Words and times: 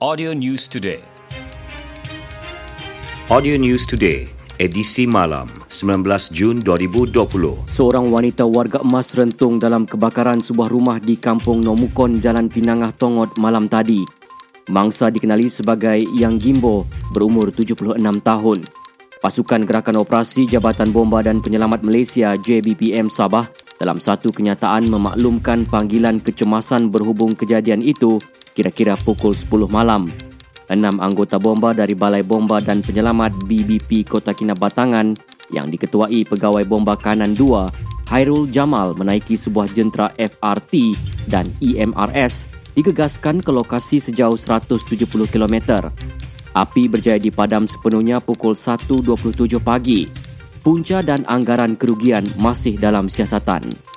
Audio 0.00 0.32
News 0.32 0.64
Today. 0.64 1.04
Audio 3.28 3.60
News 3.60 3.84
Today, 3.84 4.32
edisi 4.56 5.04
malam, 5.04 5.44
19 5.68 6.32
Jun 6.32 6.56
2020. 6.64 7.68
Seorang 7.68 8.08
wanita 8.08 8.48
warga 8.48 8.80
emas 8.80 9.12
rentung 9.12 9.60
dalam 9.60 9.84
kebakaran 9.84 10.40
sebuah 10.40 10.72
rumah 10.72 10.96
di 11.04 11.20
Kampung 11.20 11.60
Nomukon, 11.60 12.16
Jalan 12.16 12.48
Pinangah, 12.48 12.96
Tongot 12.96 13.36
malam 13.36 13.68
tadi. 13.68 14.00
Mangsa 14.72 15.12
dikenali 15.12 15.52
sebagai 15.52 16.00
Yang 16.16 16.48
Gimbo, 16.48 16.88
berumur 17.12 17.52
76 17.52 18.00
tahun. 18.24 18.64
Pasukan 19.20 19.68
Gerakan 19.68 20.00
Operasi 20.00 20.48
Jabatan 20.48 20.96
Bomba 20.96 21.20
dan 21.20 21.44
Penyelamat 21.44 21.84
Malaysia 21.84 22.40
JBPM 22.40 23.12
Sabah 23.12 23.52
dalam 23.76 24.00
satu 24.00 24.32
kenyataan 24.32 24.88
memaklumkan 24.88 25.68
panggilan 25.68 26.24
kecemasan 26.24 26.88
berhubung 26.88 27.36
kejadian 27.36 27.84
itu 27.84 28.16
kira-kira 28.60 28.92
pukul 29.00 29.32
10 29.32 29.48
malam 29.72 30.12
enam 30.68 31.00
anggota 31.00 31.40
bomba 31.40 31.72
dari 31.72 31.96
Balai 31.98 32.20
Bomba 32.20 32.60
dan 32.60 32.84
Penyelamat 32.84 33.34
BBP 33.48 34.04
Kota 34.06 34.36
Kinabatangan 34.36 35.16
yang 35.50 35.66
diketuai 35.66 36.28
Pegawai 36.30 36.62
Bomba 36.62 36.94
Kanan 36.94 37.34
2, 37.34 38.12
Hairul 38.14 38.46
Jamal 38.54 38.94
menaiki 38.94 39.34
sebuah 39.34 39.66
jentera 39.66 40.14
FRT 40.14 40.94
dan 41.26 41.50
EMRS 41.58 42.46
digegaskan 42.78 43.42
ke 43.42 43.50
lokasi 43.50 43.98
sejauh 43.98 44.38
170 44.38 45.10
km. 45.26 45.56
Api 46.54 46.86
berjaya 46.86 47.18
dipadam 47.18 47.66
sepenuhnya 47.66 48.22
pukul 48.22 48.54
1.27 48.54 49.58
pagi. 49.58 50.06
Punca 50.62 51.02
dan 51.02 51.26
anggaran 51.26 51.74
kerugian 51.74 52.22
masih 52.38 52.78
dalam 52.78 53.10
siasatan. 53.10 53.89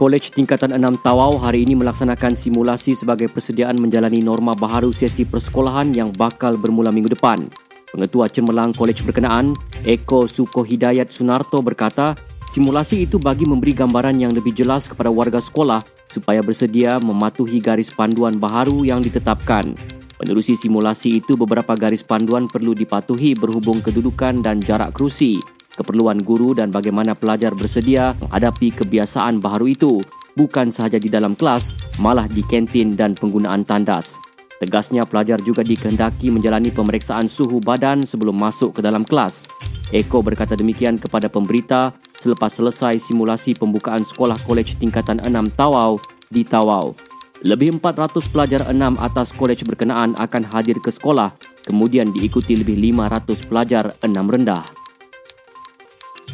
Kolej 0.00 0.32
Tingkatan 0.32 0.72
6 0.72 1.04
Tawau 1.04 1.36
hari 1.36 1.68
ini 1.68 1.76
melaksanakan 1.76 2.32
simulasi 2.32 2.96
sebagai 2.96 3.28
persediaan 3.28 3.76
menjalani 3.76 4.24
norma 4.24 4.56
baharu 4.56 4.96
sesi 4.96 5.28
persekolahan 5.28 5.92
yang 5.92 6.08
bakal 6.16 6.56
bermula 6.56 6.88
minggu 6.88 7.12
depan. 7.12 7.52
Pengetua 7.92 8.32
Cemerlang 8.32 8.72
Kolej 8.72 9.04
berkenaan, 9.04 9.52
Eko 9.84 10.24
Suko 10.24 10.64
Hidayat 10.64 11.12
Sunarto 11.12 11.60
berkata, 11.60 12.16
simulasi 12.48 13.04
itu 13.04 13.20
bagi 13.20 13.44
memberi 13.44 13.76
gambaran 13.76 14.16
yang 14.16 14.32
lebih 14.32 14.56
jelas 14.56 14.88
kepada 14.88 15.12
warga 15.12 15.36
sekolah 15.36 15.84
supaya 16.08 16.40
bersedia 16.40 16.96
mematuhi 16.96 17.60
garis 17.60 17.92
panduan 17.92 18.40
baharu 18.40 18.88
yang 18.88 19.04
ditetapkan. 19.04 19.76
Menerusi 20.16 20.56
simulasi 20.56 21.20
itu, 21.20 21.36
beberapa 21.36 21.76
garis 21.76 22.00
panduan 22.00 22.48
perlu 22.48 22.72
dipatuhi 22.72 23.36
berhubung 23.36 23.84
kedudukan 23.84 24.40
dan 24.40 24.64
jarak 24.64 24.96
kerusi 24.96 25.59
keperluan 25.74 26.22
guru 26.22 26.52
dan 26.56 26.68
bagaimana 26.74 27.14
pelajar 27.14 27.54
bersedia 27.54 28.14
menghadapi 28.18 28.74
kebiasaan 28.74 29.38
baharu 29.38 29.72
itu 29.72 30.02
bukan 30.34 30.70
sahaja 30.70 30.96
di 30.96 31.10
dalam 31.10 31.34
kelas 31.34 31.74
malah 32.00 32.26
di 32.30 32.40
kantin 32.46 32.94
dan 32.94 33.12
penggunaan 33.18 33.66
tandas. 33.66 34.16
Tegasnya 34.60 35.08
pelajar 35.08 35.40
juga 35.40 35.64
dikehendaki 35.64 36.28
menjalani 36.28 36.68
pemeriksaan 36.68 37.32
suhu 37.32 37.64
badan 37.64 38.04
sebelum 38.04 38.36
masuk 38.36 38.76
ke 38.76 38.80
dalam 38.84 39.08
kelas. 39.08 39.48
Eko 39.90 40.20
berkata 40.20 40.52
demikian 40.52 41.00
kepada 41.00 41.32
pemberita 41.32 41.96
selepas 42.20 42.52
selesai 42.52 43.00
simulasi 43.00 43.56
pembukaan 43.56 44.04
sekolah 44.04 44.36
kolej 44.44 44.76
tingkatan 44.76 45.18
6 45.24 45.56
Tawau 45.56 45.96
di 46.28 46.44
Tawau. 46.44 46.92
Lebih 47.40 47.80
400 47.80 48.20
pelajar 48.28 48.68
6 48.68 48.76
atas 49.00 49.32
kolej 49.32 49.64
berkenaan 49.64 50.12
akan 50.20 50.44
hadir 50.52 50.76
ke 50.76 50.92
sekolah, 50.92 51.32
kemudian 51.64 52.12
diikuti 52.12 52.52
lebih 52.52 52.76
500 52.92 53.48
pelajar 53.48 53.96
6 54.04 54.12
rendah. 54.12 54.79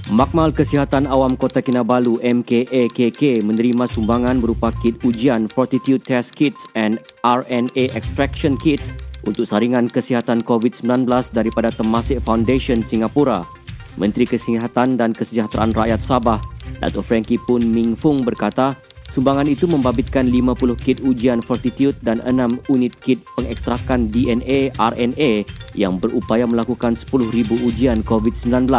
Makmal 0.07 0.55
Kesihatan 0.55 1.11
Awam 1.11 1.35
Kota 1.35 1.59
Kinabalu 1.59 2.23
MKAKK 2.23 3.43
menerima 3.43 3.91
sumbangan 3.91 4.39
berupa 4.39 4.71
kit 4.71 5.03
ujian 5.03 5.51
Fortitude 5.51 5.99
Test 5.99 6.31
Kits 6.39 6.63
and 6.79 7.03
RNA 7.27 7.91
Extraction 7.91 8.55
Kits 8.55 8.95
untuk 9.27 9.51
saringan 9.51 9.91
kesihatan 9.91 10.47
COVID-19 10.47 11.11
daripada 11.35 11.75
Temasek 11.75 12.23
Foundation 12.23 12.87
Singapura. 12.87 13.43
Menteri 13.99 14.31
Kesihatan 14.31 14.95
dan 14.95 15.11
Kesejahteraan 15.11 15.75
Rakyat 15.75 15.99
Sabah, 15.99 16.39
Dato' 16.79 17.03
Frankie 17.03 17.43
Pun 17.43 17.67
Ming 17.67 17.99
Fung 17.99 18.23
berkata, 18.23 18.79
sumbangan 19.11 19.51
itu 19.51 19.67
membabitkan 19.67 20.31
50 20.31 20.79
kit 20.79 21.03
ujian 21.03 21.43
Fortitude 21.43 21.99
dan 22.07 22.23
6 22.23 22.71
unit 22.71 22.95
kit 23.03 23.27
pengekstrakan 23.35 24.15
DNA 24.15 24.71
RNA 24.79 25.51
yang 25.75 25.99
berupaya 25.99 26.47
melakukan 26.47 26.95
10,000 26.95 27.27
ujian 27.67 28.07
COVID-19. 28.07 28.71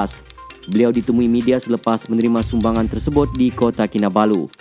Beliau 0.68 0.92
ditemui 0.92 1.32
media 1.32 1.56
selepas 1.64 2.12
menerima 2.12 2.44
sumbangan 2.44 2.92
tersebut 2.92 3.32
di 3.40 3.56
Kota 3.56 3.88
Kinabalu. 3.88 4.52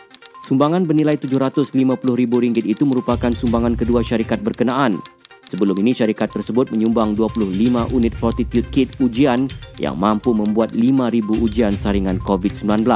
Sumbangan 0.47 0.87
bernilai 0.87 1.19
RM750,000 1.19 2.62
itu 2.62 2.87
merupakan 2.87 3.34
sumbangan 3.34 3.75
kedua 3.75 4.06
syarikat 4.06 4.39
berkenaan. 4.47 5.03
Sebelum 5.50 5.75
ini 5.83 5.91
syarikat 5.91 6.31
tersebut 6.31 6.71
menyumbang 6.71 7.19
25 7.19 7.91
unit 7.91 8.15
Fortitude 8.15 8.71
Kit 8.71 8.94
ujian 9.03 9.50
yang 9.83 9.99
mampu 9.99 10.31
membuat 10.31 10.75
5,000 10.78 11.43
ujian 11.43 11.75
saringan 11.75 12.23
COVID-19. 12.23 12.87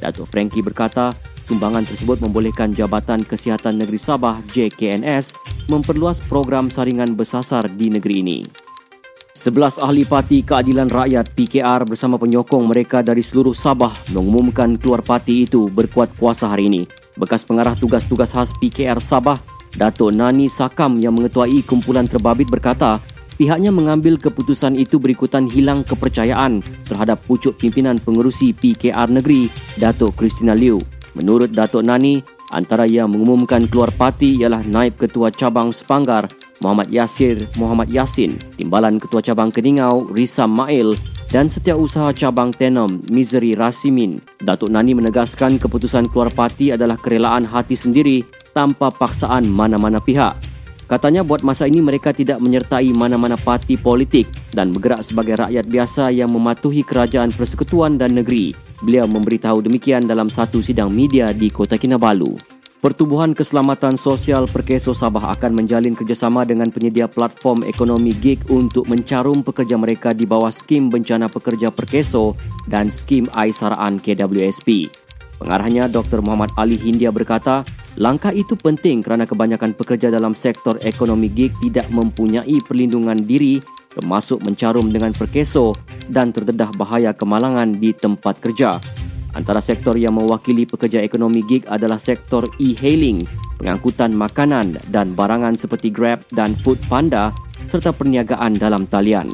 Datuk 0.00 0.24
Frankie 0.32 0.64
berkata, 0.64 1.12
sumbangan 1.44 1.84
tersebut 1.84 2.24
membolehkan 2.24 2.72
Jabatan 2.72 3.20
Kesihatan 3.20 3.76
Negeri 3.76 4.00
Sabah 4.00 4.40
JKNS 4.48 5.36
memperluas 5.68 6.24
program 6.24 6.72
saringan 6.72 7.12
bersasar 7.12 7.68
di 7.68 7.92
negeri 7.92 8.24
ini. 8.24 8.69
Sebelas 9.40 9.80
ahli 9.80 10.04
parti 10.04 10.44
keadilan 10.44 10.92
rakyat 10.92 11.32
PKR 11.32 11.88
bersama 11.88 12.20
penyokong 12.20 12.68
mereka 12.68 13.00
dari 13.00 13.24
seluruh 13.24 13.56
Sabah 13.56 13.88
mengumumkan 14.12 14.76
keluar 14.76 15.00
parti 15.00 15.48
itu 15.48 15.64
berkuat 15.72 16.12
kuasa 16.20 16.52
hari 16.52 16.68
ini. 16.68 16.84
Bekas 17.16 17.48
pengarah 17.48 17.72
tugas-tugas 17.72 18.36
khas 18.36 18.52
PKR 18.60 19.00
Sabah, 19.00 19.40
Datuk 19.72 20.12
Nani 20.12 20.52
Sakam 20.52 21.00
yang 21.00 21.16
mengetuai 21.16 21.64
kumpulan 21.64 22.04
terbabit 22.04 22.52
berkata, 22.52 23.00
pihaknya 23.40 23.72
mengambil 23.72 24.20
keputusan 24.20 24.76
itu 24.76 25.00
berikutan 25.00 25.48
hilang 25.48 25.88
kepercayaan 25.88 26.60
terhadap 26.84 27.24
pucuk 27.24 27.56
pimpinan 27.56 27.96
pengerusi 27.96 28.52
PKR 28.52 29.08
negeri, 29.08 29.48
Datuk 29.80 30.20
Christina 30.20 30.52
Liu. 30.52 30.76
Menurut 31.16 31.48
Datuk 31.48 31.80
Nani, 31.80 32.20
antara 32.52 32.84
yang 32.84 33.08
mengumumkan 33.08 33.64
keluar 33.72 33.88
parti 33.88 34.36
ialah 34.36 34.60
Naib 34.68 35.00
Ketua 35.00 35.32
Cabang 35.32 35.72
Sepanggar 35.72 36.28
Muhammad 36.60 36.92
Yasir 36.92 37.48
Muhammad 37.56 37.88
Yasin, 37.88 38.36
Timbalan 38.56 39.00
Ketua 39.00 39.24
Cabang 39.24 39.48
Keningau 39.48 40.08
Rizam 40.12 40.52
Mail 40.52 40.92
dan 41.32 41.48
Setiausaha 41.48 42.12
Cabang 42.12 42.52
Tenom 42.52 43.00
Mizri 43.08 43.56
Rasimin. 43.56 44.20
Datuk 44.42 44.68
Nani 44.68 44.92
menegaskan 44.92 45.56
keputusan 45.56 46.10
keluar 46.12 46.28
parti 46.34 46.74
adalah 46.74 46.98
kerelaan 46.98 47.46
hati 47.48 47.78
sendiri 47.78 48.26
tanpa 48.52 48.90
paksaan 48.90 49.48
mana-mana 49.48 50.02
pihak. 50.02 50.36
Katanya 50.90 51.22
buat 51.22 51.46
masa 51.46 51.70
ini 51.70 51.78
mereka 51.78 52.10
tidak 52.10 52.42
menyertai 52.42 52.90
mana-mana 52.90 53.38
parti 53.38 53.78
politik 53.78 54.26
dan 54.50 54.74
bergerak 54.74 55.06
sebagai 55.06 55.38
rakyat 55.38 55.70
biasa 55.70 56.10
yang 56.10 56.34
mematuhi 56.34 56.82
kerajaan 56.82 57.30
persekutuan 57.30 57.94
dan 57.94 58.18
negeri. 58.18 58.50
Beliau 58.82 59.06
memberitahu 59.06 59.62
demikian 59.62 60.02
dalam 60.02 60.26
satu 60.26 60.58
sidang 60.58 60.90
media 60.90 61.30
di 61.30 61.46
Kota 61.46 61.78
Kinabalu. 61.78 62.59
Pertubuhan 62.80 63.36
Keselamatan 63.36 64.00
Sosial 64.00 64.48
Perkeso 64.48 64.96
Sabah 64.96 65.36
akan 65.36 65.52
menjalin 65.52 65.92
kerjasama 65.92 66.48
dengan 66.48 66.72
penyedia 66.72 67.12
platform 67.12 67.68
ekonomi 67.68 68.08
gig 68.16 68.40
untuk 68.48 68.88
mencarum 68.88 69.44
pekerja 69.44 69.76
mereka 69.76 70.16
di 70.16 70.24
bawah 70.24 70.48
skim 70.48 70.88
bencana 70.88 71.28
pekerja 71.28 71.68
Perkeso 71.68 72.32
dan 72.72 72.88
skim 72.88 73.28
Aisaraan 73.36 74.00
KWSP. 74.00 74.88
Pengarahnya 75.36 75.92
Dr. 75.92 76.24
Muhammad 76.24 76.56
Ali 76.56 76.80
Hindia 76.80 77.12
berkata, 77.12 77.68
langkah 78.00 78.32
itu 78.32 78.56
penting 78.56 79.04
kerana 79.04 79.28
kebanyakan 79.28 79.76
pekerja 79.76 80.08
dalam 80.08 80.32
sektor 80.32 80.80
ekonomi 80.80 81.28
gig 81.28 81.52
tidak 81.60 81.84
mempunyai 81.92 82.64
perlindungan 82.64 83.20
diri 83.20 83.60
termasuk 83.92 84.40
mencarum 84.40 84.88
dengan 84.88 85.12
Perkeso 85.12 85.76
dan 86.08 86.32
terdedah 86.32 86.72
bahaya 86.80 87.12
kemalangan 87.12 87.76
di 87.76 87.92
tempat 87.92 88.40
kerja. 88.40 88.80
Antara 89.30 89.62
sektor 89.62 89.94
yang 89.94 90.18
mewakili 90.18 90.66
pekerja 90.66 90.98
ekonomi 90.98 91.46
gig 91.46 91.62
adalah 91.70 92.02
sektor 92.02 92.42
e-hailing, 92.58 93.22
pengangkutan 93.62 94.10
makanan 94.10 94.74
dan 94.90 95.14
barangan 95.14 95.54
seperti 95.54 95.94
Grab 95.94 96.26
dan 96.34 96.58
Food 96.66 96.82
Panda 96.90 97.30
serta 97.70 97.94
perniagaan 97.94 98.58
dalam 98.58 98.90
talian. 98.90 99.30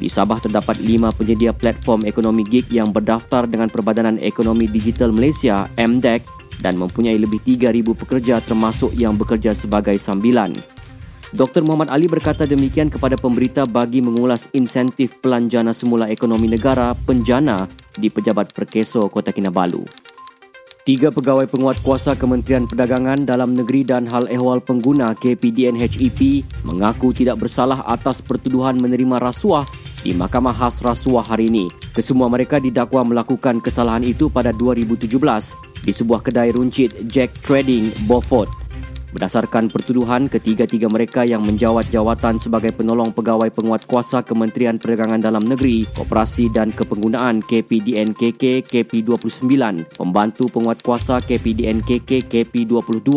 Di 0.00 0.08
Sabah 0.08 0.40
terdapat 0.40 0.80
lima 0.80 1.12
penyedia 1.12 1.52
platform 1.52 2.08
ekonomi 2.08 2.40
gig 2.44 2.68
yang 2.72 2.88
berdaftar 2.88 3.44
dengan 3.44 3.68
Perbadanan 3.68 4.16
Ekonomi 4.20 4.64
Digital 4.64 5.12
Malaysia 5.12 5.68
MDEC 5.76 6.24
dan 6.64 6.76
mempunyai 6.76 7.16
lebih 7.16 7.40
3,000 7.40 7.84
pekerja 7.96 8.40
termasuk 8.44 8.92
yang 8.96 9.16
bekerja 9.16 9.56
sebagai 9.56 9.96
sambilan. 9.96 10.52
Dr. 11.30 11.62
Muhammad 11.62 11.94
Ali 11.94 12.10
berkata 12.10 12.42
demikian 12.42 12.90
kepada 12.90 13.14
pemberita 13.14 13.62
bagi 13.62 14.02
mengulas 14.02 14.50
insentif 14.50 15.14
pelanjana 15.22 15.70
semula 15.70 16.10
ekonomi 16.10 16.50
negara 16.50 16.90
penjana 17.06 17.70
di 17.94 18.10
Pejabat 18.10 18.50
Perkeso 18.50 19.06
Kota 19.06 19.30
Kinabalu. 19.30 19.86
Tiga 20.82 21.14
pegawai 21.14 21.46
penguat 21.46 21.78
kuasa 21.86 22.18
Kementerian 22.18 22.66
Perdagangan 22.66 23.22
Dalam 23.22 23.54
Negeri 23.54 23.86
dan 23.86 24.10
Hal 24.10 24.26
Ehwal 24.26 24.58
Pengguna 24.58 25.14
KPDN 25.14 25.78
HEP 25.78 26.42
mengaku 26.66 27.14
tidak 27.14 27.46
bersalah 27.46 27.86
atas 27.86 28.18
pertuduhan 28.26 28.74
menerima 28.74 29.22
rasuah 29.22 29.62
di 30.02 30.10
Mahkamah 30.18 30.56
Khas 30.56 30.82
Rasuah 30.82 31.30
hari 31.30 31.46
ini. 31.46 31.70
Kesemua 31.94 32.26
mereka 32.26 32.58
didakwa 32.58 33.06
melakukan 33.06 33.62
kesalahan 33.62 34.02
itu 34.02 34.26
pada 34.32 34.50
2017 34.50 35.06
di 35.86 35.92
sebuah 35.94 36.26
kedai 36.26 36.50
runcit 36.50 37.06
Jack 37.06 37.38
Trading 37.38 37.86
Beaufort 38.10 38.59
Berdasarkan 39.10 39.66
pertuduhan, 39.74 40.30
ketiga-tiga 40.30 40.86
mereka 40.86 41.26
yang 41.26 41.42
menjawat 41.42 41.90
jawatan 41.90 42.38
sebagai 42.38 42.70
penolong 42.70 43.10
pegawai 43.10 43.50
penguat 43.50 43.82
kuasa 43.90 44.22
Kementerian 44.22 44.78
Perdagangan 44.78 45.18
Dalam 45.18 45.42
Negeri, 45.42 45.82
Koperasi 45.90 46.46
dan 46.54 46.70
Kepenggunaan 46.70 47.42
KPDNKK 47.42 48.62
KP29, 48.70 49.50
pembantu 49.98 50.46
penguat 50.54 50.78
kuasa 50.86 51.18
KPDNKK 51.18 52.30
KP22 52.30 53.10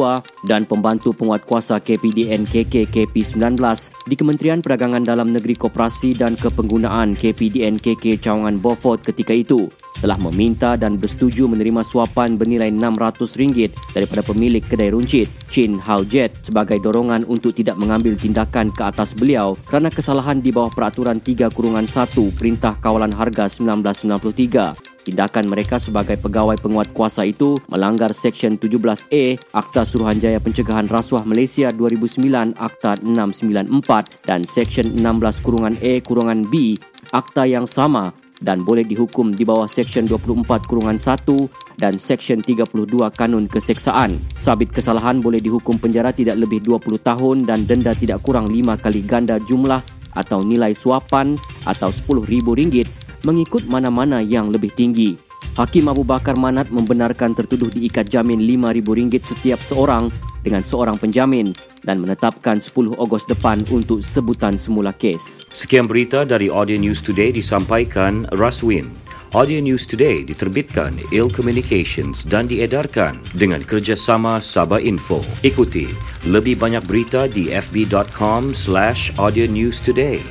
dan 0.50 0.66
pembantu 0.66 1.14
penguat 1.14 1.46
kuasa 1.46 1.78
KPDNKK 1.78 2.90
KP19 2.90 3.62
di 4.10 4.16
Kementerian 4.18 4.66
Perdagangan 4.66 5.06
Dalam 5.06 5.30
Negeri 5.30 5.54
Koperasi 5.54 6.18
dan 6.18 6.34
Kepenggunaan 6.34 7.14
KPDNKK 7.14 8.18
Cawangan 8.18 8.58
Beaufort 8.58 9.06
ketika 9.06 9.38
itu 9.38 9.70
telah 10.00 10.18
meminta 10.18 10.76
dan 10.80 10.98
bersetuju 10.98 11.46
menerima 11.46 11.86
suapan 11.86 12.36
bernilai 12.40 12.72
RM600 12.74 13.94
daripada 13.94 14.22
pemilik 14.26 14.64
kedai 14.64 14.94
runcit, 14.94 15.28
Chin 15.52 15.78
Hao 15.78 16.02
Jet, 16.08 16.34
sebagai 16.44 16.82
dorongan 16.82 17.28
untuk 17.30 17.54
tidak 17.54 17.78
mengambil 17.78 18.18
tindakan 18.18 18.74
ke 18.74 18.84
atas 18.84 19.14
beliau 19.14 19.60
kerana 19.68 19.94
kesalahan 19.94 20.42
di 20.42 20.50
bawah 20.50 20.72
peraturan 20.74 21.22
3 21.22 21.54
kurungan 21.54 21.86
1 21.86 22.38
Perintah 22.38 22.76
Kawalan 22.80 23.14
Harga 23.14 23.48
1993. 23.48 24.94
Tindakan 25.04 25.52
mereka 25.52 25.84
sebagai 25.84 26.16
pegawai 26.16 26.56
penguat 26.64 26.96
kuasa 26.96 27.28
itu 27.28 27.60
melanggar 27.68 28.16
Seksyen 28.16 28.56
17A 28.56 29.36
Akta 29.52 29.84
Suruhanjaya 29.84 30.40
Pencegahan 30.40 30.88
Rasuah 30.88 31.28
Malaysia 31.28 31.68
2009 31.76 32.56
Akta 32.56 32.96
694 33.04 34.24
dan 34.24 34.48
Seksyen 34.48 34.96
16 34.96 35.44
kurungan 35.44 35.76
A 35.84 36.00
kurungan 36.00 36.48
B 36.48 36.80
Akta 37.12 37.44
yang 37.44 37.68
sama 37.68 38.23
dan 38.44 38.62
boleh 38.62 38.84
dihukum 38.84 39.32
di 39.32 39.48
bawah 39.48 39.66
Seksyen 39.66 40.06
24 40.06 40.68
Kurungan 40.68 41.00
1 41.00 41.80
dan 41.80 41.96
Seksyen 41.96 42.44
32 42.44 42.76
Kanun 43.16 43.48
Keseksaan. 43.48 44.20
Sabit 44.36 44.70
kesalahan 44.76 45.24
boleh 45.24 45.40
dihukum 45.40 45.80
penjara 45.80 46.12
tidak 46.12 46.38
lebih 46.38 46.60
20 46.60 47.00
tahun 47.00 47.48
dan 47.48 47.64
denda 47.64 47.96
tidak 47.96 48.22
kurang 48.22 48.52
5 48.52 48.84
kali 48.84 49.02
ganda 49.08 49.40
jumlah 49.40 49.80
atau 50.14 50.46
nilai 50.46 50.76
suapan 50.78 51.40
atau 51.66 51.90
RM10,000 51.90 52.86
mengikut 53.24 53.64
mana-mana 53.72 54.20
yang 54.20 54.52
lebih 54.52 54.70
tinggi. 54.76 55.16
Hakim 55.54 55.86
Abu 55.86 56.04
Bakar 56.04 56.34
Manat 56.36 56.74
membenarkan 56.74 57.38
tertuduh 57.38 57.70
diikat 57.70 58.10
jamin 58.10 58.42
RM5,000 58.42 59.22
setiap 59.22 59.60
seorang 59.62 60.10
dengan 60.44 60.62
seorang 60.62 61.00
penjamin 61.00 61.56
dan 61.82 62.04
menetapkan 62.04 62.60
10 62.60 63.00
Ogos 63.00 63.24
depan 63.26 63.64
untuk 63.72 64.04
sebutan 64.04 64.60
semula 64.60 64.92
kes. 64.92 65.48
Sekian 65.56 65.88
berita 65.88 66.28
dari 66.28 66.52
Audio 66.52 66.76
News 66.78 67.00
Today 67.00 67.32
disampaikan 67.32 68.28
Raswin. 68.36 68.92
Audio 69.34 69.58
News 69.66 69.90
Today 69.90 70.22
diterbitkan 70.22 70.94
Il 71.10 71.26
Communications 71.34 72.22
dan 72.22 72.46
diedarkan 72.46 73.18
dengan 73.34 73.66
kerjasama 73.66 74.38
Sabah 74.38 74.78
Info. 74.78 75.26
Ikuti 75.42 75.90
lebih 76.30 76.62
banyak 76.62 76.86
berita 76.86 77.26
di 77.26 77.50
fb.com 77.50 78.54
slash 78.54 79.10
audio 79.18 79.50
news 79.50 79.82
today. 79.82 80.22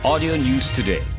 Audio 0.00 0.32
News 0.40 0.72
Today 0.72 1.17